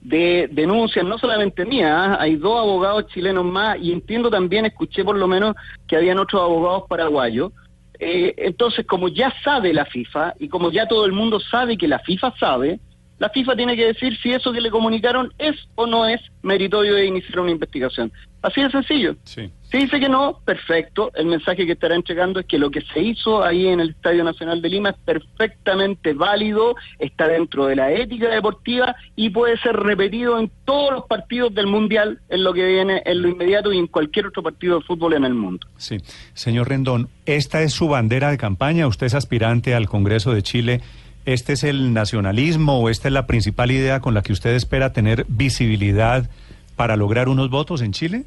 de 0.00 0.48
denuncias, 0.50 1.04
no 1.04 1.18
solamente 1.18 1.64
mías, 1.64 2.16
hay 2.18 2.36
dos 2.36 2.58
abogados 2.58 3.06
chilenos 3.08 3.44
más 3.44 3.78
y 3.80 3.92
entiendo 3.92 4.30
también, 4.30 4.66
escuché 4.66 5.04
por 5.04 5.16
lo 5.16 5.28
menos 5.28 5.54
que 5.86 5.96
habían 5.96 6.18
otros 6.18 6.42
abogados 6.42 6.84
paraguayos. 6.88 7.52
Eh, 7.98 8.34
entonces, 8.38 8.86
como 8.86 9.08
ya 9.08 9.32
sabe 9.44 9.74
la 9.74 9.84
FIFA 9.84 10.34
y 10.38 10.48
como 10.48 10.70
ya 10.70 10.86
todo 10.88 11.04
el 11.04 11.12
mundo 11.12 11.38
sabe 11.38 11.76
que 11.76 11.86
la 11.86 11.98
FIFA 11.98 12.34
sabe, 12.38 12.80
la 13.18 13.28
FIFA 13.28 13.54
tiene 13.54 13.76
que 13.76 13.88
decir 13.88 14.18
si 14.22 14.32
eso 14.32 14.50
que 14.50 14.62
le 14.62 14.70
comunicaron 14.70 15.30
es 15.36 15.54
o 15.74 15.86
no 15.86 16.06
es 16.06 16.20
meritorio 16.42 16.94
de 16.94 17.04
iniciar 17.04 17.40
una 17.40 17.50
investigación. 17.50 18.10
Así 18.40 18.62
de 18.62 18.70
sencillo. 18.70 19.16
Sí. 19.24 19.50
Si 19.70 19.78
dice 19.78 20.00
que 20.00 20.08
no, 20.08 20.40
perfecto. 20.44 21.12
El 21.14 21.26
mensaje 21.26 21.64
que 21.64 21.72
estará 21.72 21.94
entregando 21.94 22.40
es 22.40 22.46
que 22.46 22.58
lo 22.58 22.70
que 22.70 22.80
se 22.80 23.00
hizo 23.00 23.44
ahí 23.44 23.68
en 23.68 23.78
el 23.78 23.90
Estadio 23.90 24.24
Nacional 24.24 24.60
de 24.60 24.68
Lima 24.68 24.90
es 24.90 24.96
perfectamente 25.04 26.12
válido, 26.12 26.74
está 26.98 27.28
dentro 27.28 27.66
de 27.66 27.76
la 27.76 27.92
ética 27.92 28.28
deportiva 28.28 28.96
y 29.14 29.30
puede 29.30 29.56
ser 29.58 29.76
repetido 29.76 30.40
en 30.40 30.50
todos 30.64 30.92
los 30.92 31.06
partidos 31.06 31.54
del 31.54 31.68
Mundial, 31.68 32.20
en 32.28 32.42
lo 32.42 32.52
que 32.52 32.66
viene 32.66 33.02
en 33.04 33.22
lo 33.22 33.28
inmediato 33.28 33.72
y 33.72 33.78
en 33.78 33.86
cualquier 33.86 34.26
otro 34.26 34.42
partido 34.42 34.80
de 34.80 34.84
fútbol 34.84 35.14
en 35.14 35.24
el 35.24 35.34
mundo. 35.34 35.64
Sí. 35.76 35.98
Señor 36.34 36.68
Rendón, 36.68 37.08
¿esta 37.24 37.62
es 37.62 37.72
su 37.72 37.86
bandera 37.86 38.32
de 38.32 38.38
campaña? 38.38 38.88
¿Usted 38.88 39.06
es 39.06 39.14
aspirante 39.14 39.76
al 39.76 39.88
Congreso 39.88 40.34
de 40.34 40.42
Chile? 40.42 40.80
¿Este 41.26 41.52
es 41.52 41.62
el 41.62 41.92
nacionalismo 41.92 42.80
o 42.80 42.88
esta 42.88 43.06
es 43.06 43.14
la 43.14 43.28
principal 43.28 43.70
idea 43.70 44.00
con 44.00 44.14
la 44.14 44.22
que 44.22 44.32
usted 44.32 44.54
espera 44.54 44.92
tener 44.92 45.26
visibilidad 45.28 46.28
para 46.74 46.96
lograr 46.96 47.28
unos 47.28 47.50
votos 47.50 47.82
en 47.82 47.92
Chile? 47.92 48.24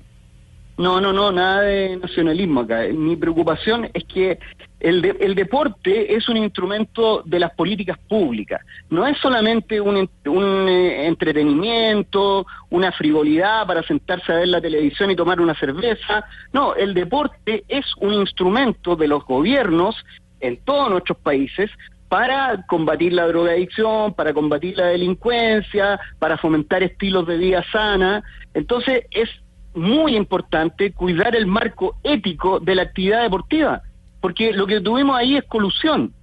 No, 0.76 1.00
no, 1.00 1.14
no, 1.14 1.32
nada 1.32 1.62
de 1.62 1.98
nacionalismo 1.98 2.62
acá. 2.62 2.82
Mi 2.92 3.16
preocupación 3.16 3.90
es 3.94 4.04
que 4.06 4.40
el, 4.80 5.04
de- 5.04 5.16
el 5.20 5.36
deporte 5.36 6.16
es 6.16 6.28
un 6.28 6.38
instrumento 6.38 7.22
de 7.26 7.40
las 7.40 7.52
políticas 7.54 7.98
públicas. 8.10 8.60
No 8.90 9.06
es 9.06 9.18
solamente 9.20 9.80
un, 9.80 10.10
un 10.26 10.68
eh, 10.68 11.06
entretenimiento, 11.06 12.48
una 12.72 12.92
frivolidad 12.92 13.68
para 13.68 13.84
sentarse 13.84 14.32
a 14.32 14.38
ver 14.38 14.48
la 14.48 14.62
televisión 14.62 15.12
y 15.12 15.16
tomar 15.16 15.40
una 15.40 15.54
cerveza. 15.54 16.26
No, 16.54 16.74
el 16.76 16.94
deporte 16.96 17.64
es 17.68 17.86
un 18.00 18.14
instrumento 18.16 18.96
de 18.96 19.08
los 19.08 19.24
gobiernos 19.26 19.96
en 20.40 20.58
todos 20.58 20.90
nuestros 20.90 21.20
países 21.20 21.70
para 22.10 22.64
combatir 22.68 23.14
la 23.14 23.28
drogadicción, 23.28 24.14
para 24.14 24.34
combatir 24.34 24.78
la 24.78 24.88
delincuencia, 24.88 26.00
para 26.20 26.38
fomentar 26.38 26.84
estilos 26.84 27.26
de 27.28 27.38
vida 27.38 27.64
sana. 27.72 28.24
Entonces 28.54 29.06
es 29.12 29.30
muy 29.76 30.16
importante 30.16 30.92
cuidar 30.94 31.36
el 31.36 31.46
marco 31.46 31.96
ético 32.04 32.60
de 32.60 32.76
la 32.76 32.84
actividad 32.84 33.24
deportiva, 33.24 33.82
porque 34.22 34.54
lo 34.54 34.68
que 34.68 34.82
tuvimos 34.82 35.16
ahí 35.16 35.38
es 35.38 35.44
colusión. 35.46 36.14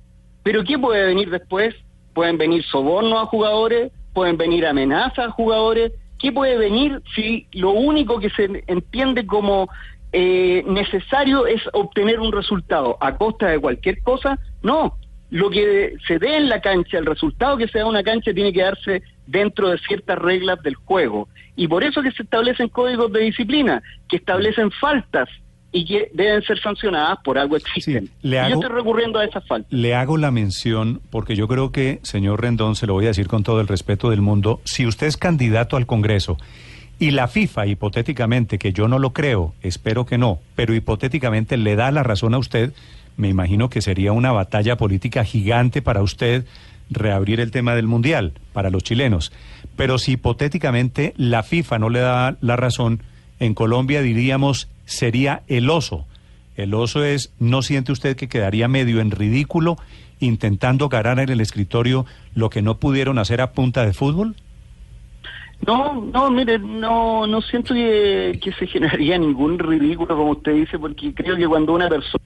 Pero 0.42 0.64
¿qué 0.64 0.78
puede 0.78 1.04
venir 1.04 1.30
después? 1.30 1.74
Pueden 2.14 2.38
venir 2.38 2.64
sobornos 2.64 3.22
a 3.22 3.26
jugadores, 3.26 3.92
pueden 4.12 4.36
venir 4.36 4.66
amenazas 4.66 5.28
a 5.28 5.30
jugadores. 5.30 5.92
¿Qué 6.18 6.32
puede 6.32 6.56
venir 6.56 7.02
si 7.14 7.46
lo 7.52 7.70
único 7.70 8.20
que 8.20 8.30
se 8.30 8.64
entiende 8.66 9.26
como 9.26 9.68
eh, 10.12 10.64
necesario 10.66 11.46
es 11.46 11.62
obtener 11.72 12.20
un 12.20 12.32
resultado 12.32 12.98
a 13.00 13.16
costa 13.16 13.48
de 13.48 13.58
cualquier 13.58 14.02
cosa? 14.02 14.38
No, 14.62 14.96
lo 15.30 15.48
que 15.48 15.94
se 16.06 16.18
dé 16.18 16.36
en 16.36 16.48
la 16.48 16.60
cancha, 16.60 16.98
el 16.98 17.06
resultado 17.06 17.56
que 17.56 17.68
se 17.68 17.78
da 17.78 17.82
en 17.82 17.90
una 17.90 18.02
cancha 18.02 18.34
tiene 18.34 18.52
que 18.52 18.62
darse 18.62 19.02
dentro 19.30 19.68
de 19.70 19.78
ciertas 19.78 20.18
reglas 20.18 20.62
del 20.62 20.74
juego. 20.74 21.28
Y 21.56 21.68
por 21.68 21.84
eso 21.84 22.02
que 22.02 22.10
se 22.12 22.22
establecen 22.22 22.68
códigos 22.68 23.12
de 23.12 23.20
disciplina, 23.20 23.82
que 24.08 24.16
establecen 24.16 24.70
faltas 24.70 25.28
y 25.72 25.84
que 25.84 26.10
deben 26.14 26.42
ser 26.42 26.58
sancionadas 26.60 27.18
por 27.22 27.38
algo 27.38 27.56
existen. 27.56 28.06
Sí, 28.06 28.12
le 28.22 28.36
Y 28.36 28.38
hago- 28.40 28.48
yo 28.50 28.60
estoy 28.60 28.76
recurriendo 28.76 29.18
a 29.20 29.24
esas 29.24 29.46
faltas. 29.46 29.70
Le 29.72 29.94
hago 29.94 30.16
la 30.16 30.30
mención 30.32 31.00
porque 31.10 31.36
yo 31.36 31.46
creo 31.46 31.70
que, 31.70 32.00
señor 32.02 32.40
Rendón, 32.40 32.74
se 32.74 32.86
lo 32.86 32.94
voy 32.94 33.04
a 33.04 33.08
decir 33.08 33.28
con 33.28 33.44
todo 33.44 33.60
el 33.60 33.68
respeto 33.68 34.10
del 34.10 34.20
mundo, 34.20 34.60
si 34.64 34.86
usted 34.86 35.06
es 35.06 35.16
candidato 35.16 35.76
al 35.76 35.86
Congreso 35.86 36.38
y 36.98 37.12
la 37.12 37.28
FIFA, 37.28 37.66
hipotéticamente, 37.66 38.58
que 38.58 38.72
yo 38.72 38.88
no 38.88 38.98
lo 38.98 39.12
creo, 39.12 39.54
espero 39.62 40.06
que 40.06 40.18
no, 40.18 40.40
pero 40.56 40.74
hipotéticamente 40.74 41.56
le 41.56 41.76
da 41.76 41.90
la 41.92 42.02
razón 42.02 42.34
a 42.34 42.38
usted, 42.38 42.72
me 43.16 43.28
imagino 43.28 43.70
que 43.70 43.80
sería 43.80 44.12
una 44.12 44.32
batalla 44.32 44.76
política 44.76 45.24
gigante 45.24 45.82
para 45.82 46.02
usted 46.02 46.44
reabrir 46.90 47.40
el 47.40 47.50
tema 47.50 47.74
del 47.74 47.86
Mundial, 47.86 48.32
para 48.52 48.70
los 48.70 48.82
chilenos. 48.82 49.32
Pero 49.76 49.98
si 49.98 50.12
hipotéticamente 50.12 51.14
la 51.16 51.42
FIFA 51.42 51.78
no 51.78 51.88
le 51.88 52.00
da 52.00 52.36
la 52.40 52.56
razón, 52.56 53.02
en 53.38 53.54
Colombia 53.54 54.02
diríamos 54.02 54.68
sería 54.84 55.42
el 55.46 55.70
oso. 55.70 56.06
El 56.56 56.74
oso 56.74 57.04
es, 57.04 57.32
¿no 57.38 57.62
siente 57.62 57.92
usted 57.92 58.16
que 58.16 58.28
quedaría 58.28 58.68
medio 58.68 59.00
en 59.00 59.10
ridículo 59.10 59.76
intentando 60.18 60.88
ganar 60.88 61.18
en 61.18 61.30
el 61.30 61.40
escritorio 61.40 62.04
lo 62.34 62.50
que 62.50 62.60
no 62.60 62.78
pudieron 62.78 63.18
hacer 63.18 63.40
a 63.40 63.52
punta 63.52 63.86
de 63.86 63.94
fútbol? 63.94 64.34
No, 65.66 65.94
no, 66.12 66.30
mire, 66.30 66.58
no, 66.58 67.26
no 67.26 67.40
siento 67.42 67.74
que, 67.74 68.38
que 68.42 68.52
se 68.52 68.66
generaría 68.66 69.18
ningún 69.18 69.58
ridículo, 69.58 70.16
como 70.16 70.32
usted 70.32 70.54
dice, 70.54 70.78
porque 70.78 71.14
creo 71.14 71.36
que 71.36 71.46
cuando 71.46 71.74
una 71.74 71.88
persona 71.88 72.24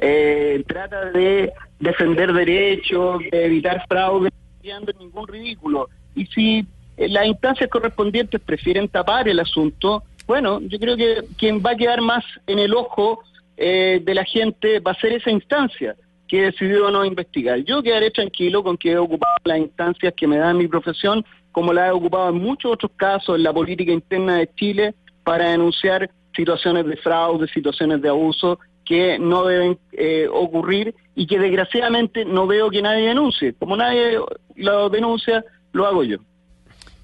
eh, 0.00 0.62
trata 0.66 1.10
de 1.10 1.52
defender 1.84 2.32
derechos, 2.32 3.22
de 3.30 3.46
evitar 3.46 3.84
fraude, 3.86 4.30
no 4.64 4.98
ningún 4.98 5.28
ridículo. 5.28 5.88
Y 6.14 6.26
si 6.26 6.66
eh, 6.96 7.08
las 7.08 7.26
instancias 7.26 7.70
correspondientes 7.70 8.40
prefieren 8.40 8.88
tapar 8.88 9.28
el 9.28 9.38
asunto, 9.38 10.02
bueno, 10.26 10.60
yo 10.62 10.78
creo 10.78 10.96
que 10.96 11.22
quien 11.36 11.60
va 11.60 11.72
a 11.72 11.76
quedar 11.76 12.00
más 12.00 12.24
en 12.46 12.58
el 12.58 12.74
ojo 12.74 13.22
eh, 13.56 14.00
de 14.02 14.14
la 14.14 14.24
gente 14.24 14.80
va 14.80 14.92
a 14.92 15.00
ser 15.00 15.12
esa 15.12 15.30
instancia 15.30 15.94
que 16.26 16.42
decidió 16.46 16.90
no 16.90 17.04
investigar. 17.04 17.58
Yo 17.64 17.82
quedaré 17.82 18.10
tranquilo 18.10 18.64
con 18.64 18.78
que 18.78 18.92
he 18.92 18.98
ocupado 18.98 19.36
las 19.44 19.58
instancias 19.58 20.14
que 20.16 20.26
me 20.26 20.38
dan 20.38 20.56
mi 20.56 20.66
profesión, 20.66 21.24
como 21.52 21.72
la 21.72 21.88
he 21.88 21.90
ocupado 21.90 22.30
en 22.30 22.36
muchos 22.36 22.72
otros 22.72 22.92
casos 22.96 23.36
en 23.36 23.42
la 23.42 23.52
política 23.52 23.92
interna 23.92 24.38
de 24.38 24.50
Chile, 24.54 24.94
para 25.22 25.50
denunciar 25.50 26.10
situaciones 26.34 26.86
de 26.86 26.96
fraude, 26.96 27.46
situaciones 27.48 28.00
de 28.00 28.08
abuso 28.08 28.58
que 28.84 29.18
no 29.18 29.44
deben 29.44 29.78
eh, 29.92 30.26
ocurrir 30.32 30.94
y 31.14 31.26
que 31.26 31.38
desgraciadamente 31.38 32.24
no 32.24 32.46
veo 32.46 32.70
que 32.70 32.82
nadie 32.82 33.08
denuncie. 33.08 33.54
Como 33.54 33.76
nadie 33.76 34.18
lo 34.56 34.88
denuncia, 34.90 35.44
lo 35.72 35.86
hago 35.86 36.04
yo. 36.04 36.18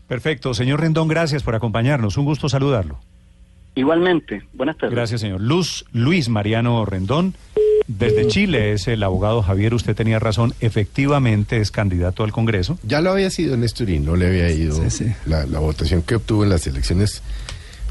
Perfecto. 0.09 0.55
Señor 0.55 0.81
Rendón, 0.81 1.09
gracias 1.09 1.43
por 1.43 1.55
acompañarnos. 1.55 2.17
Un 2.17 2.25
gusto 2.25 2.49
saludarlo. 2.49 2.99
Igualmente. 3.77 4.43
Buenas 4.53 4.77
tardes. 4.77 4.95
Gracias, 4.95 5.21
señor. 5.21 5.41
Luz 5.41 5.85
Luis 5.93 6.29
Mariano 6.29 6.85
Rendón. 6.85 7.35
Desde 7.87 8.27
Chile 8.27 8.73
es 8.73 8.89
el 8.89 9.03
abogado 9.03 9.43
Javier. 9.43 9.75
Usted 9.75 9.95
tenía 9.95 10.19
razón. 10.19 10.53
Efectivamente 10.61 11.59
es 11.59 11.71
candidato 11.71 12.25
al 12.25 12.33
Congreso. 12.33 12.79
Ya 12.83 13.01
lo 13.01 13.11
había 13.11 13.31
sido 13.31 13.57
Nesturín, 13.57 14.05
no 14.05 14.17
le 14.17 14.27
había 14.27 14.51
ido. 14.51 14.75
Sí, 14.75 14.91
sí. 14.91 15.13
La, 15.27 15.47
la 15.47 15.61
votación 15.61 16.03
que 16.03 16.17
obtuvo 16.17 16.45
en 16.45 16.51
las 16.51 16.67
elecciones 16.67 17.23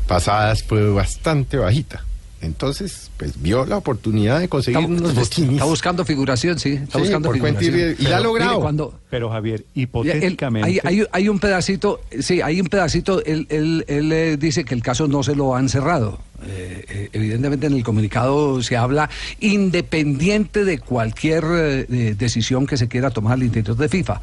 pasadas 0.07 0.63
fue 0.63 0.89
bastante 0.91 1.57
bajita. 1.57 2.03
Entonces, 2.41 3.11
pues 3.17 3.41
vio 3.41 3.65
la 3.65 3.77
oportunidad 3.77 4.39
de 4.39 4.47
conseguir 4.47 4.79
Está, 4.79 4.89
unos 4.91 5.13
votinis. 5.15 5.51
está 5.53 5.65
buscando 5.65 6.05
figuración, 6.05 6.57
sí. 6.57 6.69
Está 6.71 6.93
Sí, 6.93 6.99
buscando 6.99 7.29
por 7.29 7.39
cuenta 7.39 7.61
y 7.61 7.65
figuración. 7.65 7.95
Y 7.99 8.03
la 8.03 8.09
ha 8.09 8.19
Pero, 8.19 8.23
logrado. 8.29 8.51
mire, 8.51 8.61
cuando, 8.61 8.99
Pero 9.09 9.29
Javier, 9.29 9.65
hipotéticamente... 9.75 10.67
hay, 10.69 10.79
hay- 10.83 11.05
hay 11.11 11.27
un 11.29 11.39
pedacito, 11.39 11.99
sí, 12.19 12.41
hay 12.41 12.61
un 12.61 12.67
pedacito, 12.67 13.23
él, 13.25 13.45
él- 13.49 13.83
él, 13.87 14.11
eh, 14.13 14.37
dice 14.37 14.63
que 14.63 14.73
el 14.73 14.81
caso 14.81 15.07
no 15.07 15.21
se 15.23 15.35
lo 15.35 15.55
han 15.55 15.67
cerrado. 15.69 16.19
Eh, 16.47 16.85
eh, 16.87 17.09
evidentemente 17.11 17.67
en 17.67 17.73
el 17.73 17.83
comunicado 17.83 18.63
se 18.63 18.77
habla 18.77 19.09
independiente 19.41 20.63
de 20.63 20.79
cualquier 20.79 21.43
eh, 21.45 22.15
decisión 22.17 22.65
que 22.65 22.77
se 22.77 22.87
quiera 22.87 23.09
tomar 23.11 23.33
al 23.33 23.43
interior 23.43 23.75
de 23.75 23.89
FIFA. 23.89 24.21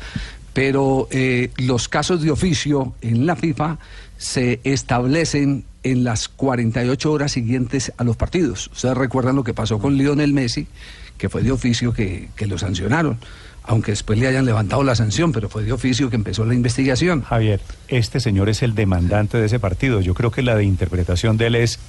Pero 0.55 1.07
eh, 1.11 1.51
los 1.59 1.89
casos 1.89 2.23
de 2.23 2.31
oficio 2.31 2.95
en 3.03 3.27
la 3.27 3.37
FIFA 3.37 3.79
se 4.17 4.61
establecen 4.65 5.65
en 5.91 6.05
las 6.05 6.29
48 6.29 7.13
horas 7.13 7.33
siguientes 7.33 7.93
a 7.97 8.05
los 8.05 8.17
partidos. 8.17 8.69
Ustedes 8.73 8.97
recuerdan 8.97 9.37
lo 9.37 9.45
que 9.45 9.55
pasó 9.55 9.79
con 9.79 9.97
Lionel 9.97 10.33
Messi, 10.33 10.67
que 11.17 11.29
fue 11.29 11.43
de 11.43 11.53
oficio 11.53 11.93
que, 11.93 12.29
que 12.37 12.47
lo 12.47 12.59
sancionaron 12.59 13.19
aunque 13.69 13.91
después 13.91 14.17
le 14.19 14.29
hayan 14.29 14.45
levantado 14.45 14.85
la 14.85 14.95
sanción, 14.95 15.33
pero 15.33 15.49
fue 15.49 15.65
de 15.65 15.73
oficio 15.73 16.09
que 16.09 16.15
empezó 16.15 16.45
la 16.45 16.55
investigación. 16.55 17.23
Javier, 17.23 17.61
este 17.89 18.21
señor 18.21 18.49
es 18.49 18.63
el 18.63 18.77
demandante 18.77 19.39
de 19.39 19.47
ese 19.47 19.59
partido. 19.59 20.01
Yo 20.01 20.15
creo 20.15 20.31
que 20.31 20.43
la 20.43 20.55
de 20.55 20.63
interpretación 20.63 21.37
de 21.37 21.49
él 21.49 21.57
es, 21.57 21.81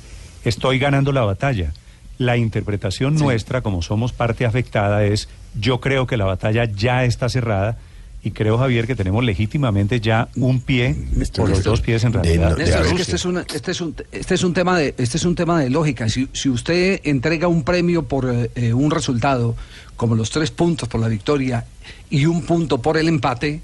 estoy 0.44 0.80
ganando 0.80 1.12
la 1.12 1.22
batalla. 1.22 1.74
La 2.18 2.36
interpretación 2.36 3.14
nuestra, 3.14 3.62
como 3.62 3.84
somos 3.84 4.12
parte 4.12 4.48
afectada, 4.48 5.06
es 5.06 5.30
yo 5.60 5.80
creo 5.80 6.08
que 6.08 6.18
la 6.18 6.26
batalla 6.26 6.66
ya 6.66 7.04
está 7.04 7.30
cerrada 7.30 7.78
y 8.24 8.32
creo, 8.32 8.58
Javier, 8.58 8.88
que 8.88 8.96
tenemos 8.96 9.24
legítimamente 9.24 10.02
ya 10.02 10.28
un 10.36 10.60
pie 10.60 10.96
Néstor, 11.16 11.46
o 11.46 11.48
los 11.48 11.58
Néstor, 11.60 11.74
dos 11.74 11.82
pies 11.82 12.04
en 12.04 12.14
realidad. 12.14 12.58
de 12.58 12.64
Néstor, 12.64 12.80
es 12.82 12.86
que 12.86 12.90
Rusia. 12.92 13.02
este 13.04 13.16
es, 13.16 13.26
una- 13.26 13.42
este, 13.54 13.72
es 13.72 13.82
un, 13.82 13.96
este, 14.12 14.34
es 14.36 14.44
un 14.44 14.54
tema 14.54 14.78
de, 14.78 14.96
este 14.98 15.18
es 15.18 15.24
un 15.26 15.36
tema 15.36 15.60
de 15.60 15.70
lógica. 15.70 16.10
Si, 16.10 16.28
si 16.34 16.50
usted 16.50 17.00
entrega 17.04 17.48
un 17.48 17.64
premio 17.64 18.04
por 18.04 18.30
eh, 18.30 18.52
eh, 18.56 18.74
un 18.74 18.92
resultado, 18.92 19.56
como 19.96 20.16
los 20.16 20.30
tres 20.30 20.52
puntos 20.52 20.90
por 20.90 21.00
la 21.00 21.08
victoria 21.08 21.66
y 22.10 22.26
un 22.26 22.42
punto 22.44 22.82
por 22.82 22.98
el 22.98 23.08
empate, 23.08 23.62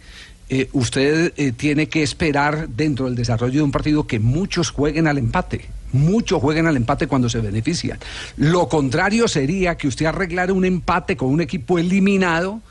eh, 0.49 0.69
usted 0.73 1.33
eh, 1.35 1.51
tiene 1.51 1.87
que 1.89 2.03
esperar 2.03 2.69
dentro 2.69 3.05
del 3.05 3.15
desarrollo 3.15 3.53
de 3.55 3.61
un 3.63 3.71
partido 3.71 4.05
que 4.07 4.19
muchos 4.19 4.69
jueguen 4.69 5.07
al 5.07 5.17
empate. 5.17 5.65
Muchos 5.93 6.41
jueguen 6.41 6.65
al 6.67 6.75
empate 6.77 7.05
cuando 7.07 7.29
se 7.29 7.39
benefician. 7.39 7.99
Lo 8.37 8.67
contrario 8.67 9.27
sería 9.27 9.75
que 9.75 9.87
usted 9.87 10.05
arreglara 10.07 10.51
un 10.53 10.65
empate 10.65 11.15
con 11.17 11.29
un 11.29 11.41
equipo 11.41 11.77
eliminado 11.79 12.61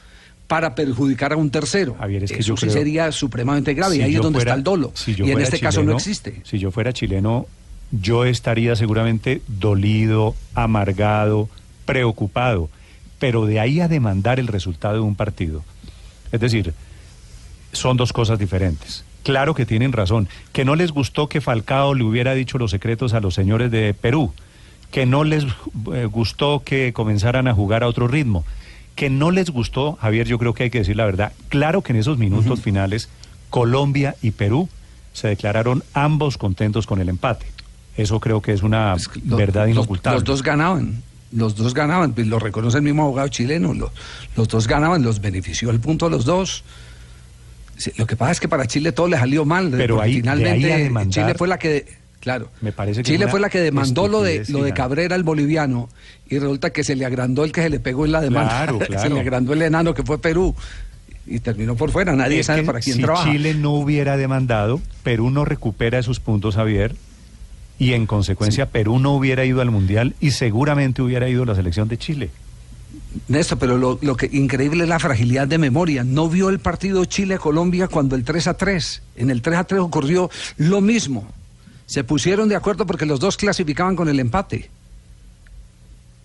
para 0.53 0.75
perjudicar 0.75 1.33
a 1.33 1.37
un 1.39 1.51
tercero. 1.51 1.95
Javier, 1.99 2.25
es 2.25 2.31
que 2.31 2.41
Eso 2.41 2.49
yo 2.49 2.57
sí 2.59 2.67
creo- 2.67 2.73
sería 2.75 3.11
supremamente 3.11 3.73
grave 3.73 3.97
y 3.97 4.03
ahí 4.03 4.17
es 4.17 4.21
donde 4.21 4.37
fuera- 4.37 4.51
está 4.51 4.59
el 4.59 4.63
dolo. 4.63 4.93
si 4.95 5.13
y 5.19 5.31
en 5.31 5.41
este 5.41 5.59
caso 5.59 5.83
no 5.83 5.93
existe. 5.95 6.43
Si 6.45 6.59
yo 6.59 6.71
fuera 6.71 6.93
chileno, 6.93 7.47
yo 7.91 8.27
estaría 8.27 8.77
seguramente 8.77 9.41
dolido, 9.49 10.35
amargado, 10.55 11.49
preocupado. 11.87 12.69
Pero 13.19 13.47
de 13.47 13.61
ahí 13.61 13.81
a 13.81 13.89
demandar 13.89 14.39
el 14.39 14.47
resultado 14.47 14.97
de 14.97 15.01
un 15.01 15.15
partido. 15.15 15.65
Es 16.33 16.41
decir, 16.41 16.75
son 17.73 17.97
dos 17.97 18.13
cosas 18.13 18.39
diferentes. 18.39 19.05
Claro 19.23 19.55
que 19.55 19.65
tienen 19.65 19.93
razón. 19.93 20.29
Que 20.53 20.67
no 20.67 20.77
les 20.77 20.91
gustó 20.93 21.31
que 21.31 21.41
Falcao 21.41 21.95
le 21.95 22.05
hubiera 22.05 22.35
dicho 22.35 22.59
los 22.59 22.73
secretos 22.73 23.15
a 23.15 23.21
los 23.21 23.33
señores 23.33 23.71
de 23.71 23.95
Perú. 23.95 24.35
Que 24.91 25.07
no 25.07 25.25
les 25.25 25.47
eh, 25.95 26.05
gustó 26.05 26.63
que 26.63 26.93
comenzaran 26.93 27.49
a 27.49 27.55
jugar 27.55 27.85
a 27.85 27.89
otro 27.89 28.07
ritmo. 28.07 28.45
Que 28.94 29.09
no 29.11 29.31
les 29.31 29.50
gustó, 29.50 29.94
Javier, 30.00 30.27
yo 30.27 30.39
creo 30.39 30.55
que 30.55 30.65
hay 30.65 30.71
que 30.71 30.79
decir 30.79 30.97
la 30.97 31.05
verdad. 31.06 31.33
Claro 31.49 31.83
que 31.83 31.93
en 31.93 31.99
esos 31.99 32.19
minutos 32.19 32.61
finales, 32.61 33.09
Colombia 33.50 34.17
y 34.23 34.33
Perú 34.33 34.69
se 35.12 35.29
declararon 35.29 35.83
ambos 35.94 36.37
contentos 36.39 36.87
con 36.87 37.00
el 37.00 37.09
empate. 37.09 37.47
Eso 37.97 38.21
creo 38.21 38.41
que 38.43 38.53
es 38.53 38.62
una 38.62 38.94
Es 38.94 39.09
que 39.09 39.21
lo- 39.27 39.37
verdad 39.37 39.67
inocultable. 39.67 40.19
Los, 40.21 40.25
dos 40.25 40.43
ganaban. 40.43 41.03
Los 41.33 41.56
dos 41.56 41.73
ganaban, 41.75 42.12
pues, 42.12 42.27
lo 42.27 42.39
reconoce 42.39 42.77
el 42.79 42.83
mismo 42.85 43.03
abogado 43.05 43.29
chileno. 43.29 43.73
Los, 43.75 43.91
los 44.37 44.49
dos 44.49 44.67
ganaban, 44.67 45.03
los 45.03 45.21
benefició 45.21 45.71
el 45.71 45.81
punto 45.81 46.06
a 46.06 46.11
los 46.11 46.25
dos. 46.25 46.62
Lo 47.97 48.06
que 48.06 48.17
pasa 48.17 48.33
es 48.33 48.41
que 48.41 48.49
para 48.49 48.67
Chile 48.67 48.93
todo 48.93 49.09
le 49.09 49.17
salió 49.17 49.44
mal. 49.44 49.71
Pero 49.71 50.00
de 50.00 50.12
finalmente 50.12 50.73
ahí 50.73 50.83
demandar- 50.85 51.11
Chile 51.11 51.35
fue 51.37 51.49
la 51.49 51.59
que. 51.59 52.02
Claro. 52.23 52.51
Me 52.61 52.71
parece 52.71 53.03
que 53.03 53.11
Chile 53.11 53.27
fue 53.27 53.41
la 53.41 53.51
que 53.51 53.59
demandó 53.59 54.07
lo 54.07 54.23
de, 54.23 54.45
lo 54.49 54.63
de. 54.63 54.73
Cabrera, 54.73 55.17
el 55.17 55.25
boliviano, 55.25 55.89
y 56.31 56.39
resulta 56.39 56.71
que 56.71 56.85
se 56.85 56.95
le 56.95 57.05
agrandó 57.05 57.43
el 57.45 57.51
que 57.51 57.63
se 57.63 57.69
le 57.69 57.81
pegó 57.81 58.05
en 58.05 58.13
la 58.13 58.21
demanda. 58.21 58.63
Claro, 58.63 58.79
se 58.81 58.87
claro. 58.87 59.15
le 59.17 59.21
agrandó 59.21 59.53
el 59.55 59.63
enano 59.63 59.93
que 59.93 60.05
fue 60.05 60.19
Perú. 60.19 60.55
Y 61.27 61.41
terminó 61.41 61.75
por 61.75 61.91
fuera. 61.91 62.15
Nadie 62.15 62.39
Es 62.39 62.47
sabe 62.47 62.61
que 62.61 62.67
para 62.67 62.79
quién 62.79 62.97
si 62.97 63.03
trabaja. 63.03 63.29
Chile 63.29 63.55
no 63.55 63.73
hubiera 63.73 64.17
demandado, 64.17 64.81
Perú 65.03 65.31
no 65.31 65.45
recupera 65.45 65.99
esos 65.99 66.21
puntos, 66.21 66.55
Javier, 66.55 66.95
y 67.77 67.95
en 67.95 68.07
consecuencia 68.07 68.67
Perú 68.67 69.01
no 69.01 69.15
hubiera 69.15 69.45
ido 69.45 69.61
al 69.61 69.73
Mundial 69.73 70.15
y 70.21 70.31
seguramente 70.31 71.03
hubiera 71.03 71.29
ido 71.29 71.43
a 71.43 71.47
la 71.47 71.57
selección 71.57 71.89
de 71.89 71.99
Chile. 71.99 72.31
Néstor, 73.27 73.59
pero 73.59 73.79
lo, 73.79 73.99
lo 74.01 74.17
que 74.17 74.31
increíble 74.33 74.85
es 74.85 74.89
la 74.89 75.01
fragilidad 75.01 75.49
de 75.49 75.59
memoria. 75.59 76.05
No 76.05 76.29
vio 76.29 76.51
el 76.51 76.61
partido 76.61 77.05
Chile-Colombia 77.05 77.89
cuando 77.89 78.15
el 78.15 78.23
3 78.23 78.47
a 78.47 78.55
3. 78.55 79.03
En 79.17 79.31
el 79.31 79.43
3 79.43 79.59
a 79.59 79.65
3 79.65 79.81
ocurrió 79.81 80.31
lo 80.57 80.81
mismo. 80.81 81.27
Se 81.93 82.05
pusieron 82.05 82.49
de 82.49 82.56
acuerdo 82.56 82.87
porque 82.87 83.05
los 83.05 83.21
dos 83.21 83.37
clasificaban 83.37 83.97
con 83.97 84.09
el 84.09 84.19
empate. 84.19 84.71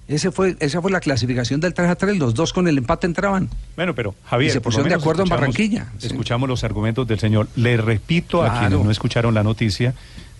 Ese 0.07 0.31
fue, 0.31 0.55
esa 0.61 0.81
fue 0.81 0.89
la 0.91 1.01
clasificación 1.01 1.59
del 1.59 1.73
3 1.73 1.89
a 1.89 1.95
3. 1.95 2.17
Los 2.17 2.33
dos 2.33 2.53
con 2.53 2.69
el 2.69 2.77
empate 2.77 3.05
entraban. 3.05 3.49
Bueno, 3.75 3.93
pero 3.93 4.15
Javier, 4.23 4.49
Y 4.49 4.53
se 4.53 4.61
pusieron 4.61 4.87
de 4.87 4.95
acuerdo 4.95 5.23
en 5.23 5.27
escuchamos- 5.27 5.41
Barranquilla, 5.41 5.87
sí. 5.97 6.07
Escuchamos 6.07 6.47
los 6.47 6.63
argumentos 6.63 7.05
del 7.05 7.19
señor. 7.19 7.49
Le 7.57 7.75
repito 7.75 8.43
a 8.43 8.59
quienes 8.59 8.81
no 8.81 8.89
escucharon 8.89 9.33
la 9.33 9.43
noticia 9.43 9.93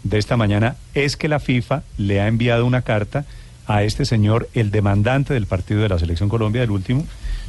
de 0.03 0.17
esta 0.17 0.37
mañana, 0.37 0.77
es 0.93 1.17
que 1.17 1.27
la 1.27 1.41
FIFA 1.41 1.83
le 1.97 2.21
ha 2.21 2.27
enviado 2.29 2.65
una 2.65 2.83
carta 2.83 3.25
a 3.65 3.83
este 3.83 4.05
señor, 4.05 4.47
el 4.53 4.71
demandante 4.71 5.33
del 5.33 5.45
partido 5.45 5.81
de 5.81 5.89
la 5.89 5.99
Selección 5.99 6.29
Colombia, 6.29 6.63
el 6.63 6.71
último, 6.71 7.05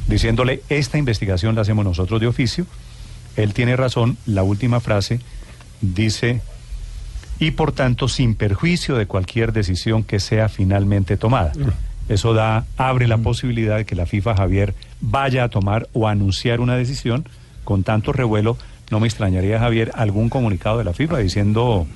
diciéndole, 0.09 0.63
esta 0.67 0.97
investigación 0.97 1.55
la 1.55 1.61
hacemos 1.61 1.85
nosotros 1.85 2.19
de 2.19 2.27
oficio. 2.27 2.65
Él 3.37 3.53
tiene 3.53 3.77
razón, 3.77 4.17
la 4.25 4.43
última 4.43 4.81
frase 4.81 5.21
dice, 5.79 6.41
y 7.39 7.51
por 7.51 7.71
tanto 7.71 8.07
sin 8.07 8.35
perjuicio 8.35 8.95
de 8.95 9.05
cualquier 9.05 9.53
decisión 9.53 10.03
que 10.03 10.19
sea 10.19 10.49
finalmente 10.49 11.17
tomada. 11.17 11.53
Eso 12.09 12.33
da, 12.33 12.65
abre 12.75 13.07
la 13.07 13.17
posibilidad 13.17 13.77
de 13.77 13.85
que 13.85 13.95
la 13.95 14.05
FIFA, 14.05 14.35
Javier, 14.35 14.73
vaya 14.99 15.43
a 15.45 15.49
tomar 15.49 15.87
o 15.93 16.07
a 16.07 16.11
anunciar 16.11 16.59
una 16.59 16.75
decisión 16.75 17.25
con 17.63 17.83
tanto 17.83 18.11
revuelo. 18.11 18.57
No 18.91 18.99
me 18.99 19.07
extrañaría, 19.07 19.59
Javier, 19.59 19.91
algún 19.93 20.29
comunicado 20.29 20.79
de 20.79 20.83
la 20.83 20.93
FIFA 20.93 21.19
diciendo 21.19 21.87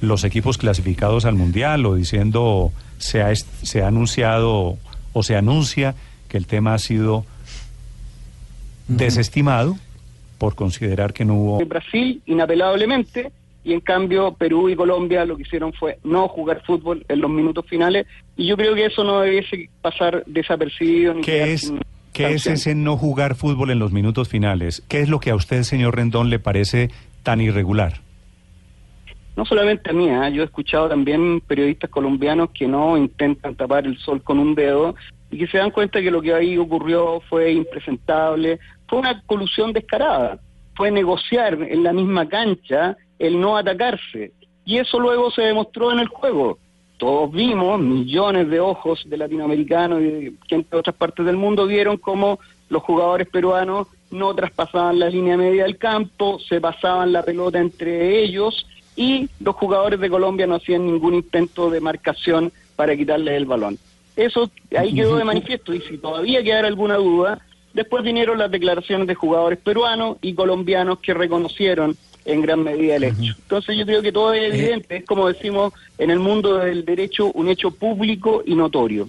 los 0.00 0.24
equipos 0.24 0.56
clasificados 0.56 1.24
al 1.24 1.34
Mundial 1.34 1.84
o 1.84 1.96
diciendo 1.96 2.72
se 2.98 3.22
ha, 3.22 3.34
se 3.34 3.82
ha 3.82 3.88
anunciado 3.88 4.78
o 5.12 5.22
se 5.22 5.36
anuncia 5.36 5.94
que 6.28 6.38
el 6.38 6.46
tema 6.46 6.74
ha 6.74 6.78
sido 6.78 7.26
desestimado 8.86 9.76
por 10.38 10.54
considerar 10.54 11.12
que 11.12 11.24
no 11.24 11.34
hubo... 11.34 11.66
Brasil 11.66 12.22
inapelablemente 12.26 13.32
y 13.64 13.72
en 13.72 13.80
cambio 13.80 14.34
Perú 14.34 14.68
y 14.68 14.76
Colombia 14.76 15.24
lo 15.24 15.36
que 15.36 15.42
hicieron 15.42 15.72
fue 15.72 15.98
no 16.04 16.28
jugar 16.28 16.62
fútbol 16.64 17.04
en 17.08 17.20
los 17.20 17.30
minutos 17.30 17.66
finales 17.66 18.06
y 18.36 18.46
yo 18.46 18.56
creo 18.56 18.74
que 18.74 18.86
eso 18.86 19.04
no 19.04 19.20
debiese 19.20 19.68
pasar 19.82 20.22
desapercibido 20.26 21.14
ni 21.14 21.22
quedar 21.22 21.48
¿Qué 21.48 21.52
es, 21.54 21.72
¿Qué 22.12 22.32
es 22.32 22.46
ese 22.46 22.74
no 22.74 22.96
jugar 22.96 23.36
fútbol 23.36 23.70
en 23.70 23.78
los 23.78 23.92
minutos 23.92 24.28
finales? 24.28 24.82
¿Qué 24.88 25.00
es 25.00 25.08
lo 25.08 25.20
que 25.20 25.30
a 25.30 25.36
usted, 25.36 25.62
señor 25.62 25.94
Rendón, 25.94 26.30
le 26.30 26.40
parece 26.40 26.90
tan 27.22 27.40
irregular? 27.40 28.00
No 29.36 29.44
solamente 29.44 29.90
a 29.90 29.92
mí, 29.92 30.10
¿ah? 30.10 30.28
yo 30.28 30.42
he 30.42 30.44
escuchado 30.44 30.88
también 30.88 31.40
periodistas 31.40 31.90
colombianos 31.90 32.50
que 32.50 32.66
no 32.66 32.96
intentan 32.96 33.54
tapar 33.54 33.86
el 33.86 33.96
sol 33.98 34.20
con 34.20 34.40
un 34.40 34.56
dedo 34.56 34.96
y 35.30 35.38
que 35.38 35.46
se 35.46 35.58
dan 35.58 35.70
cuenta 35.70 36.00
que 36.00 36.10
lo 36.10 36.20
que 36.20 36.34
ahí 36.34 36.58
ocurrió 36.58 37.20
fue 37.28 37.52
impresentable, 37.52 38.58
fue 38.88 38.98
una 38.98 39.22
colusión 39.26 39.72
descarada, 39.72 40.40
fue 40.78 40.92
negociar 40.92 41.54
en 41.60 41.82
la 41.82 41.92
misma 41.92 42.28
cancha 42.28 42.96
el 43.18 43.40
no 43.40 43.56
atacarse 43.56 44.30
y 44.64 44.78
eso 44.78 45.00
luego 45.00 45.28
se 45.32 45.42
demostró 45.42 45.90
en 45.90 45.98
el 45.98 46.06
juego. 46.06 46.58
Todos 46.98 47.32
vimos, 47.32 47.80
millones 47.80 48.48
de 48.48 48.60
ojos 48.60 49.02
de 49.04 49.16
latinoamericanos 49.16 50.00
y 50.00 50.04
de 50.04 50.32
gente 50.46 50.68
de 50.70 50.76
otras 50.76 50.94
partes 50.94 51.26
del 51.26 51.36
mundo 51.36 51.66
vieron 51.66 51.96
cómo 51.96 52.38
los 52.68 52.80
jugadores 52.84 53.26
peruanos 53.28 53.88
no 54.12 54.32
traspasaban 54.36 55.00
la 55.00 55.08
línea 55.08 55.36
media 55.36 55.64
del 55.64 55.78
campo, 55.78 56.38
se 56.38 56.60
pasaban 56.60 57.12
la 57.12 57.24
pelota 57.24 57.58
entre 57.58 58.22
ellos 58.22 58.64
y 58.94 59.28
los 59.40 59.56
jugadores 59.56 59.98
de 59.98 60.08
Colombia 60.08 60.46
no 60.46 60.54
hacían 60.54 60.86
ningún 60.86 61.14
intento 61.14 61.70
de 61.70 61.80
marcación 61.80 62.52
para 62.76 62.96
quitarle 62.96 63.36
el 63.36 63.46
balón. 63.46 63.78
Eso 64.14 64.48
ahí 64.76 64.94
quedó 64.94 65.16
de 65.16 65.24
manifiesto 65.24 65.74
y 65.74 65.80
si 65.80 65.98
todavía 65.98 66.40
quedara 66.44 66.68
alguna 66.68 66.94
duda, 66.94 67.40
después 67.78 68.02
vinieron 68.02 68.38
las 68.38 68.50
declaraciones 68.50 69.06
de 69.06 69.14
jugadores 69.14 69.56
peruanos 69.60 70.16
y 70.20 70.34
colombianos 70.34 70.98
que 70.98 71.14
reconocieron 71.14 71.96
en 72.24 72.42
gran 72.42 72.64
medida 72.64 72.96
el 72.96 73.04
hecho. 73.04 73.36
Entonces 73.38 73.76
yo 73.78 73.86
creo 73.86 74.02
que 74.02 74.10
todo 74.10 74.34
es 74.34 74.52
evidente, 74.52 74.96
es 74.96 75.04
como 75.04 75.28
decimos 75.28 75.72
en 75.96 76.10
el 76.10 76.18
mundo 76.18 76.58
del 76.58 76.84
derecho, 76.84 77.30
un 77.30 77.48
hecho 77.48 77.70
público 77.70 78.42
y 78.44 78.56
notorio. 78.56 79.08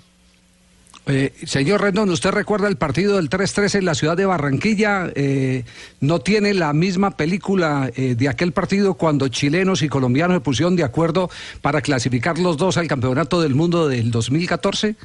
Eh, 1.08 1.34
señor 1.48 1.82
Rendón, 1.82 2.12
¿usted 2.12 2.30
recuerda 2.30 2.68
el 2.68 2.78
partido 2.78 3.16
del 3.16 3.32
3-3 3.32 3.80
en 3.80 3.86
la 3.86 3.96
ciudad 3.96 4.16
de 4.16 4.28
Barranquilla? 4.28 5.12
Eh, 5.16 5.64
¿No 6.00 6.20
tiene 6.20 6.54
la 6.54 6.72
misma 6.72 7.18
película 7.18 7.90
eh, 7.96 8.14
de 8.14 8.30
aquel 8.30 8.52
partido 8.52 8.94
cuando 8.94 9.28
chilenos 9.30 9.82
y 9.82 9.90
colombianos 9.90 10.36
se 10.36 10.42
pusieron 10.42 10.76
de 10.76 10.84
acuerdo 10.84 11.32
para 11.62 11.82
clasificar 11.82 12.38
los 12.38 12.58
dos 12.58 12.78
al 12.78 12.88
Campeonato 12.88 13.42
del 13.42 13.56
Mundo 13.56 13.88
del 13.88 14.12
2014? 14.12 14.96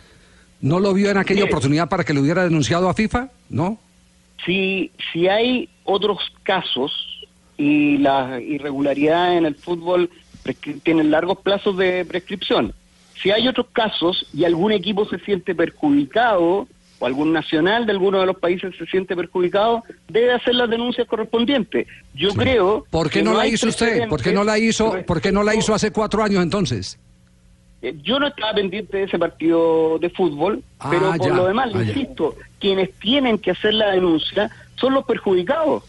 ¿No 0.65 0.81
lo 0.81 0.95
vio 0.95 1.11
en 1.11 1.19
aquella 1.19 1.43
Mire. 1.43 1.53
oportunidad 1.53 1.91
para 1.91 2.05
que 2.05 2.15
lo 2.15 2.23
hubiera 2.23 2.43
denunciado 2.43 2.89
a 2.89 2.95
FIFA? 2.95 3.29
¿No? 3.51 3.79
Si, 4.47 4.91
si 5.13 5.29
hay 5.29 5.69
otros 5.85 6.19
casos 6.43 6.91
y 7.59 7.99
la 7.99 8.41
irregularidad 8.41 9.37
en 9.37 9.45
el 9.45 9.57
fútbol 9.57 10.09
tienen 10.83 11.11
largos 11.11 11.37
plazos 11.41 11.77
de 11.77 12.07
prescripción, 12.07 12.73
si 13.23 13.31
hay 13.31 13.47
otros 13.47 13.67
casos 13.75 14.27
y 14.33 14.45
algún 14.45 14.73
equipo 14.73 15.07
se 15.07 15.19
siente 15.19 15.55
perjudicado 15.55 16.67
o 16.99 17.07
algún 17.07 17.35
nacional 17.35 17.85
de 17.85 17.93
alguno 17.93 18.21
de 18.21 18.27
los 18.27 18.39
países 18.39 18.75
se 18.79 18.87
siente 18.87 19.15
perjudicado, 19.15 19.85
debe 20.09 20.33
hacer 20.33 20.55
las 20.55 20.71
denuncias 20.71 21.07
correspondientes. 21.07 21.87
Yo 22.15 22.31
creo... 22.31 22.87
¿Por 22.89 23.11
qué 23.11 23.19
que 23.19 23.23
no 23.23 23.35
la 23.35 23.47
hizo 23.47 23.69
usted? 23.69 24.09
¿Por 24.09 24.23
qué 24.23 24.33
no 24.33 24.45
la 24.45 24.59
hizo? 24.59 24.97
¿Por 25.07 25.21
qué 25.21 25.31
no 25.31 25.43
la 25.43 25.55
hizo 25.55 25.75
hace 25.75 25.91
cuatro 25.91 26.23
años 26.23 26.43
entonces? 26.43 26.99
Eh, 27.85 27.95
Yo 28.03 28.19
no 28.19 28.27
estaba 28.27 28.53
pendiente 28.55 28.97
de 28.99 29.03
ese 29.05 29.19
partido 29.19 29.99
de 29.99 30.11
fútbol, 30.11 30.63
Ah, 30.79 30.89
pero 30.91 31.13
por 31.17 31.29
ya, 31.29 31.35
lo 31.35 31.47
demás, 31.47 31.71
ah, 31.75 31.83
ya. 31.83 31.85
insisto, 31.93 32.35
quienes 32.59 32.93
tienen 32.95 33.39
que 33.39 33.51
hacer 33.53 33.75
la 33.75 33.91
denuncia 33.93 34.51
son 34.77 34.95
los 34.95 35.05
perjudicados, 35.05 35.85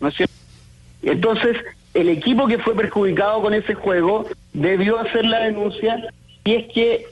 ¿no 0.00 0.08
es 0.08 0.14
cierto? 0.16 0.34
Entonces, 1.02 1.56
el 1.92 2.08
equipo 2.08 2.46
que 2.46 2.58
fue 2.58 2.74
perjudicado 2.74 3.40
con 3.42 3.54
ese 3.54 3.74
juego 3.74 4.26
debió 4.52 4.98
hacer 4.98 5.24
la 5.24 5.40
denuncia 5.40 6.02
y 6.44 6.54
es 6.54 6.72
que 6.72 7.06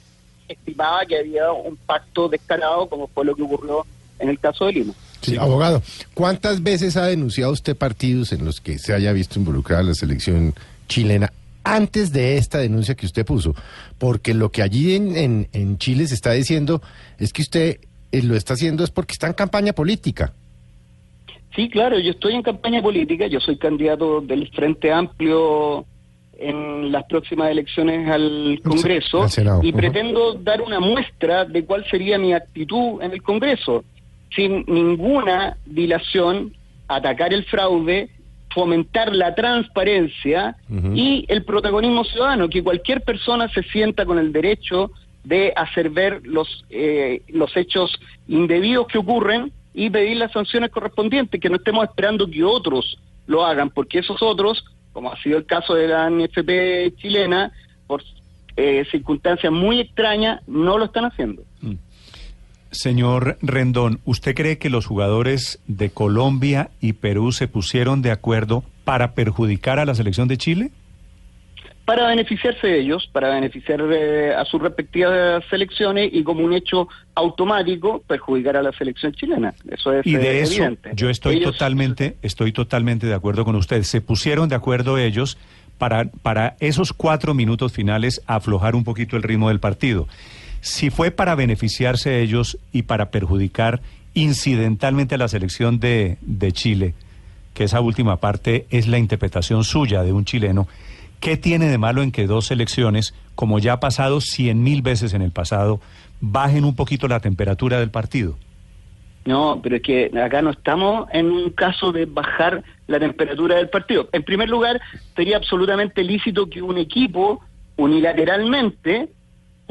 estimaba 0.49 1.05
que 1.07 1.19
había 1.19 1.53
un 1.53 1.77
pacto 1.77 2.29
descarado, 2.29 2.89
como 2.89 3.07
fue 3.09 3.25
lo 3.25 3.35
que 3.35 3.43
ocurrió 3.43 3.87
en 4.19 4.29
el 4.29 4.39
caso 4.39 4.67
de 4.67 4.73
Lima. 4.73 4.95
Sí, 5.21 5.37
abogado, 5.37 5.83
¿cuántas 6.15 6.63
veces 6.63 6.97
ha 6.97 7.07
denunciado 7.07 7.53
usted 7.53 7.77
partidos 7.77 8.33
en 8.33 8.45
los 8.45 8.61
que 8.61 8.79
se 8.79 8.93
haya 8.93 9.13
visto 9.13 9.39
involucrada 9.39 9.83
la 9.85 9.95
selección 9.95 10.53
chilena 10.89 11.33
antes 11.65 12.13
de 12.13 12.37
esta 12.39 12.59
denuncia 12.59 12.95
que 12.95 13.07
usted 13.07 13.25
puso? 13.25 13.55
Porque 13.99 14.35
lo 14.35 14.51
que 14.51 14.63
allí 14.63 14.95
en, 14.95 15.17
en, 15.17 15.49
en 15.53 15.79
Chile 15.79 16.07
se 16.07 16.15
está 16.15 16.33
diciendo 16.33 16.83
es 17.19 17.33
que 17.33 17.43
usted 17.43 17.79
eh, 18.13 18.23
lo 18.23 18.37
está 18.37 18.55
haciendo 18.55 18.85
es 18.85 18.91
porque 18.91 19.13
está 19.13 19.27
en 19.27 19.33
campaña 19.33 19.73
política. 19.73 20.33
Sí, 21.55 21.69
claro, 21.69 21.99
yo 21.99 22.13
estoy 22.13 22.35
en 22.35 22.43
campaña 22.43 22.81
política, 22.81 23.27
yo 23.27 23.41
soy 23.41 23.59
candidato 23.59 24.21
del 24.21 24.49
Frente 24.49 24.91
Amplio 24.91 25.85
en 26.39 26.91
las 26.91 27.05
próximas 27.05 27.51
elecciones 27.51 28.09
al 28.09 28.61
Congreso 28.65 29.23
al 29.23 29.31
Senado, 29.31 29.61
y 29.63 29.73
pretendo 29.73 30.35
dar 30.35 30.63
una 30.63 30.81
muestra 30.81 31.45
de 31.45 31.65
cuál 31.65 31.85
sería 31.91 32.19
mi 32.19 32.33
actitud 32.33 33.03
en 33.03 33.13
el 33.13 33.23
Congreso, 33.23 33.85
sin 34.35 34.65
ninguna 34.67 35.57
dilación, 35.67 36.55
atacar 36.89 37.33
el 37.33 37.45
fraude, 37.45 38.09
fomentar 38.55 39.15
la 39.15 39.35
transparencia 39.35 40.57
y 40.95 41.25
el 41.29 41.45
protagonismo 41.45 42.05
ciudadano, 42.05 42.49
que 42.49 42.63
cualquier 42.63 43.03
persona 43.03 43.49
se 43.49 43.63
sienta 43.65 44.05
con 44.05 44.19
el 44.19 44.33
derecho 44.33 44.91
de 45.25 45.53
hacer 45.57 45.91
ver 45.91 46.21
los, 46.25 46.65
eh, 46.71 47.23
los 47.29 47.57
hechos 47.57 47.99
indebidos 48.29 48.87
que 48.89 48.99
ocurren 48.99 49.53
y 49.75 49.89
pedir 49.91 50.17
las 50.17 50.33
sanciones 50.33 50.71
correspondientes, 50.71 51.41
que 51.41 51.49
no 51.49 51.57
estemos 51.57 51.85
esperando 51.85 52.29
que 52.29 52.45
otros 52.45 52.99
lo 53.27 53.45
hagan, 53.45 53.71
porque 53.71 54.01
esos 54.01 54.21
otros, 54.23 54.65
como 54.93 55.13
ha 55.13 55.17
sido 55.23 55.39
el 55.39 55.47
caso 55.47 55.75
de 55.75 55.89
la 55.89 56.11
NFP 56.11 56.97
chilena, 56.97 57.53
por 57.87 58.03
eh, 58.57 58.85
circunstancias 58.91 59.53
muy 59.53 59.81
extrañas, 59.81 60.41
no 60.47 60.77
lo 60.77 60.87
están 60.87 61.07
haciendo. 61.07 61.43
Señor 62.73 63.39
Rendón, 63.43 64.01
¿usted 64.05 64.35
cree 64.35 64.59
que 64.59 64.71
los 64.71 64.87
jugadores 64.87 65.61
de 65.69 65.91
Colombia 65.91 66.71
y 66.81 66.95
Perú 66.95 67.31
se 67.33 67.47
pusieron 67.49 68.03
de 68.03 68.11
acuerdo 68.11 68.65
para 68.85 69.13
perjudicar 69.13 69.79
a 69.79 69.85
la 69.85 69.95
selección 69.95 70.27
de 70.29 70.37
Chile? 70.39 70.71
para 71.85 72.07
beneficiarse 72.07 72.65
de 72.69 72.79
ellos, 72.81 73.09
para 73.13 73.29
beneficiar 73.35 73.81
eh, 73.91 74.33
a 74.37 74.45
sus 74.45 74.63
respectivas 74.63 75.43
selecciones 75.51 76.11
y 76.13 76.23
como 76.23 76.45
un 76.45 76.53
hecho 76.53 76.87
automático 77.17 78.01
perjudicar 78.07 78.57
a 78.57 78.63
la 78.63 78.71
selección 78.73 79.13
chilena. 79.13 79.53
Eso 79.69 79.93
es 79.93 80.07
Y 80.07 80.15
de 80.15 80.39
eh, 80.39 80.41
eso 80.43 80.53
evidente. 80.55 80.91
yo 80.95 81.11
estoy 81.11 81.37
Ellos- 81.39 81.51
totalmente, 81.53 82.17
estoy 82.23 82.53
totalmente 82.53 83.09
de 83.09 83.15
acuerdo 83.15 83.45
con 83.45 83.57
usted. 83.57 83.83
Se 83.83 84.01
pusieron 84.01 84.49
de 84.49 84.55
acuerdo 84.55 84.97
ellos 84.97 85.37
para, 85.77 86.05
para 86.05 86.55
esos 86.61 86.93
cuatro 86.93 87.35
minutos 87.35 87.73
finales 87.73 88.23
aflojar 88.29 88.77
un 88.77 88.85
poquito 88.85 89.17
el 89.17 89.25
ritmo 89.25 89.49
del 89.49 89.59
partido. 89.59 90.07
Si 90.63 90.91
fue 90.91 91.11
para 91.11 91.35
beneficiarse 91.35 92.23
ellos 92.23 92.57
y 92.73 92.83
para 92.83 93.11
perjudicar 93.11 93.81
incidentalmente 94.15 95.17
a 95.17 95.19
la 95.19 95.27
selección 95.27 95.81
de, 95.81 96.19
de 96.21 96.53
Chile, 96.53 96.95
que 97.53 97.65
esa 97.65 97.81
última 97.81 98.19
parte 98.19 98.67
es 98.71 98.87
la 98.87 98.99
interpretación 98.99 99.65
suya 99.65 100.05
de 100.05 100.13
un 100.13 100.25
chileno, 100.25 100.69
¿qué 101.19 101.37
tiene 101.37 101.67
de 101.67 101.79
malo 101.79 102.01
en 102.01 102.13
que 102.13 102.29
dos 102.29 102.47
selecciones, 102.47 103.13
como 103.35 103.59
ya 103.59 103.73
ha 103.73 103.81
pasado 103.81 104.21
cien 104.21 104.63
mil 104.63 104.83
veces 104.83 105.15
en 105.15 105.23
el 105.23 105.33
pasado, 105.33 105.81
bajen 106.21 106.65
un 106.65 106.77
poquito 106.77 107.09
la 107.09 107.19
temperatura 107.19 107.81
del 107.81 107.91
partido? 107.91 108.39
No, 109.25 109.59
pero 109.65 109.77
es 109.77 109.83
que 109.83 110.13
acá 110.25 110.43
no 110.43 110.51
estamos 110.51 111.09
en 111.13 111.27
un 111.27 111.51
caso 111.51 111.91
de 111.91 112.07
bajar 112.07 112.63
la 112.87 113.01
temperatura 113.01 113.57
del 113.57 113.69
partido. 113.69 114.09
En 114.13 114.23
primer 114.23 114.49
lugar, 114.49 114.81
sería 115.17 115.39
absolutamente 115.39 116.05
lícito 116.05 116.49
que 116.49 116.63
un 116.63 116.79
equipo 116.79 117.41
unilateralmente 117.77 119.09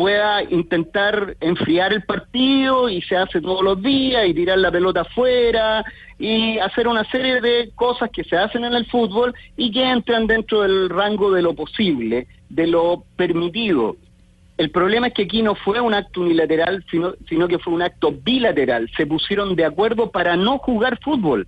pueda 0.02 0.42
intentar 0.42 1.38
enfriar 1.42 1.94
el 1.94 2.02
partido 2.02 2.90
y 2.90 3.04
se 3.04 3.16
hace 3.16 3.40
todos 3.40 3.62
los 3.62 3.84
días 3.84 4.28
y 4.28 4.34
tirar 4.34 4.58
la 4.58 4.72
pelota 4.72 5.02
afuera 5.02 5.86
y 6.18 6.58
hacer 6.58 6.88
una 6.88 7.04
serie 7.12 7.40
de 7.40 7.70
cosas 7.76 8.10
que 8.10 8.24
se 8.24 8.36
hacen 8.36 8.66
en 8.66 8.74
el 8.74 8.88
fútbol 8.88 9.36
y 9.56 9.72
que 9.72 9.84
entran 9.84 10.26
dentro 10.26 10.64
del 10.64 10.90
rango 10.90 11.30
de 11.30 11.44
lo 11.44 11.54
posible, 11.54 12.26
de 12.50 12.66
lo 12.66 13.04
permitido. 13.16 13.96
El 14.58 14.72
problema 14.72 15.06
es 15.06 15.14
que 15.14 15.26
aquí 15.26 15.44
no 15.44 15.54
fue 15.54 15.80
un 15.80 15.94
acto 15.94 16.22
unilateral, 16.22 16.84
sino, 16.90 17.14
sino 17.30 17.48
que 17.48 17.60
fue 17.60 17.72
un 17.72 17.84
acto 17.84 18.12
bilateral. 18.12 18.90
Se 18.98 19.06
pusieron 19.06 19.56
de 19.56 19.66
acuerdo 19.66 20.10
para 20.10 20.36
no 20.36 20.58
jugar 20.58 20.98
fútbol, 21.04 21.48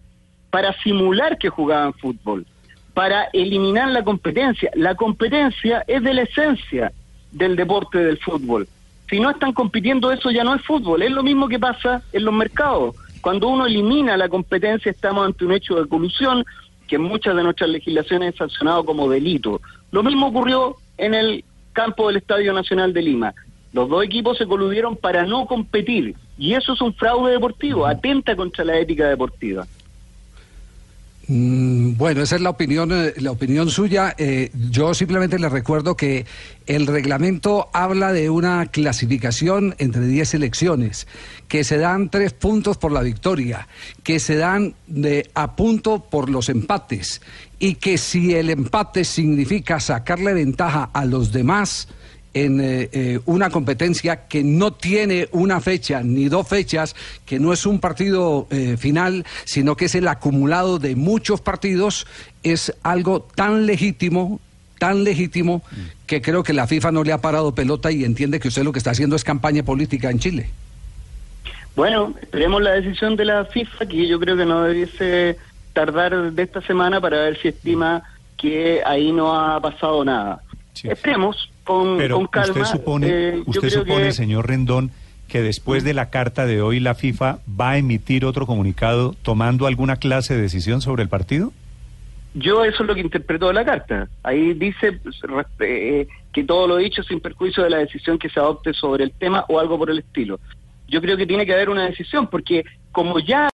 para 0.51 0.74
simular 0.83 1.39
que 1.39 1.50
jugaban 1.50 1.95
fútbol, 1.95 2.45
para 2.93 3.29
eliminar 3.33 3.89
la 3.89 4.03
competencia. 4.03 4.69
La 4.75 4.93
competencia 4.93 5.83
es 5.88 6.03
de 6.03 6.13
la 6.13 6.22
esencia 6.22 6.91
del 7.33 7.55
deporte 7.55 7.99
del 7.99 8.17
fútbol. 8.19 8.67
Si 9.09 9.19
no 9.19 9.29
están 9.29 9.53
compitiendo, 9.53 10.11
eso 10.11 10.31
ya 10.31 10.43
no 10.43 10.55
es 10.55 10.61
fútbol. 10.63 11.03
Es 11.03 11.11
lo 11.11 11.23
mismo 11.23 11.47
que 11.47 11.59
pasa 11.59 12.01
en 12.13 12.25
los 12.25 12.33
mercados. 12.33 12.95
Cuando 13.21 13.47
uno 13.47 13.65
elimina 13.65 14.17
la 14.17 14.29
competencia, 14.29 14.91
estamos 14.91 15.25
ante 15.25 15.45
un 15.45 15.51
hecho 15.51 15.75
de 15.75 15.87
colusión 15.87 16.45
que 16.87 16.95
en 16.95 17.03
muchas 17.03 17.35
de 17.35 17.43
nuestras 17.43 17.69
legislaciones 17.69 18.33
es 18.33 18.37
sancionado 18.37 18.85
como 18.85 19.09
delito. 19.09 19.61
Lo 19.91 20.03
mismo 20.03 20.27
ocurrió 20.27 20.77
en 20.97 21.13
el 21.13 21.45
campo 21.73 22.07
del 22.07 22.17
Estadio 22.17 22.53
Nacional 22.53 22.93
de 22.93 23.01
Lima. 23.01 23.33
Los 23.71 23.89
dos 23.89 24.03
equipos 24.03 24.37
se 24.37 24.45
coludieron 24.45 24.95
para 24.95 25.25
no 25.25 25.45
competir 25.45 26.15
y 26.37 26.53
eso 26.53 26.73
es 26.73 26.81
un 26.81 26.93
fraude 26.93 27.31
deportivo, 27.31 27.85
atenta 27.85 28.35
contra 28.35 28.63
la 28.63 28.77
ética 28.77 29.07
deportiva. 29.07 29.65
Mm, 31.27 31.96
Bueno, 31.96 32.22
esa 32.22 32.36
es 32.36 32.42
la 32.42 32.50
opinión, 32.50 32.92
eh, 32.92 33.13
la 33.18 33.32
opinión 33.32 33.70
suya. 33.70 34.13
Eh, 34.18 34.51
yo 34.72 34.94
simplemente 34.94 35.39
le 35.39 35.48
recuerdo 35.48 35.96
que 35.96 36.25
el 36.65 36.86
reglamento 36.86 37.70
habla 37.72 38.12
de 38.12 38.30
una 38.30 38.65
clasificación 38.65 39.75
entre 39.77 40.06
10 40.06 40.30
selecciones, 40.30 41.08
que 41.48 41.63
se 41.63 41.77
dan 41.77 42.10
tres 42.10 42.34
puntos 42.34 42.77
por 42.77 42.92
la 42.92 43.01
victoria, 43.01 43.68
que 44.03 44.20
se 44.20 44.36
dan 44.36 44.75
de 44.88 45.30
a 45.34 45.56
punto 45.56 46.03
por 46.10 46.30
los 46.30 46.50
empates 46.50 47.22
y 47.58 47.75
que 47.75 47.98
si 47.98 48.34
el 48.34 48.50
empate 48.50 49.06
significa 49.06 49.80
sacarle 49.80 50.34
ventaja 50.34 50.89
a 50.94 51.06
los 51.06 51.32
demás, 51.32 51.88
en 52.33 52.59
eh, 52.59 52.89
eh, 52.91 53.19
una 53.25 53.49
competencia 53.49 54.27
que 54.27 54.43
no 54.43 54.73
tiene 54.73 55.27
una 55.31 55.61
fecha 55.61 56.01
ni 56.01 56.29
dos 56.29 56.47
fechas, 56.47 56.95
que 57.25 57.39
no 57.39 57.53
es 57.53 57.65
un 57.65 57.79
partido 57.79 58.47
eh, 58.49 58.75
final, 58.77 59.25
sino 59.45 59.75
que 59.75 59.85
es 59.85 59.95
el 59.95 60.07
acumulado 60.07 60.79
de 60.79 60.95
muchos 60.95 61.41
partidos, 61.41 62.07
es 62.41 62.73
algo 62.83 63.27
tan 63.35 63.65
legítimo, 63.65 64.39
tan 64.79 65.03
legítimo, 65.03 65.61
que 66.07 66.21
creo 66.21 66.43
que 66.43 66.53
la 66.53 66.67
FIFA 66.67 66.91
no 66.91 67.03
le 67.03 67.13
ha 67.13 67.21
parado 67.21 67.53
pelota 67.53 67.91
y 67.91 68.03
entiende 68.03 68.39
que 68.39 68.47
usted 68.47 68.63
lo 68.63 68.71
que 68.71 68.79
está 68.79 68.91
haciendo 68.91 69.15
es 69.15 69.23
campaña 69.23 69.63
política 69.63 70.09
en 70.09 70.19
Chile. 70.19 70.49
Bueno, 71.75 72.13
esperemos 72.21 72.61
la 72.61 72.71
decisión 72.71 73.15
de 73.15 73.25
la 73.25 73.45
FIFA, 73.45 73.85
que 73.85 74.07
yo 74.07 74.19
creo 74.19 74.35
que 74.35 74.45
no 74.45 74.63
debiese 74.63 75.37
tardar 75.73 76.31
de 76.33 76.43
esta 76.43 76.61
semana 76.61 77.01
para 77.01 77.17
ver 77.17 77.39
si 77.41 77.47
estima 77.47 78.03
que 78.37 78.81
ahí 78.85 79.11
no 79.11 79.33
ha 79.33 79.59
pasado 79.61 80.03
nada. 80.03 80.41
Sí. 80.73 80.89
Esperemos 80.89 81.49
con, 81.63 81.98
Pero 81.98 82.15
con 82.17 82.27
calma. 82.27 82.50
usted 82.62 82.65
supone, 82.65 83.08
Eh, 83.10 83.43
usted 83.46 83.70
supone 83.70 84.03
que- 84.05 84.12
señor 84.12 84.48
Rendón, 84.48 84.91
que 85.27 85.41
después 85.41 85.84
de 85.84 85.93
la 85.93 86.10
carta 86.10 86.46
de 86.46 86.62
hoy 86.62 86.79
la 86.79 86.93
FIFA 86.96 87.39
va 87.60 87.72
a 87.72 87.77
emitir 87.77 88.25
otro 88.25 88.46
comunicado 88.46 89.15
tomando 89.24 89.65
alguna 89.65 89.96
clase 89.96 90.36
de 90.36 90.41
decisión 90.41 90.82
sobre 90.82 91.03
el 91.03 91.10
partido? 91.10 91.51
Yo 92.36 92.65
eso 92.65 92.84
es 92.84 92.88
lo 92.88 92.96
que 92.96 93.01
interpreto 93.01 93.48
de 93.48 93.53
la 93.53 93.63
carta. 93.65 94.08
Ahí 94.24 94.53
dice 94.53 94.93
pues, 94.93 95.15
eh, 95.60 96.08
que 96.32 96.43
todo 96.43 96.67
lo 96.67 96.77
dicho 96.77 97.03
sin 97.03 97.20
perjuicio 97.20 97.63
de 97.63 97.70
la 97.70 97.77
decisión 97.77 98.17
que 98.17 98.29
se 98.29 98.39
adopte 98.39 98.74
sobre 98.74 99.03
el 99.05 99.12
tema 99.12 99.46
o 99.50 99.60
algo 99.60 99.77
por 99.77 99.89
el 99.91 100.00
estilo. 100.00 100.39
Yo 100.88 101.00
creo 101.01 101.15
que 101.15 101.25
tiene 101.27 101.46
que 101.46 101.53
haber 101.53 101.70
una 101.70 101.86
decisión 101.86 102.27
porque 102.27 102.63
como 102.91 103.20
ya 103.20 103.50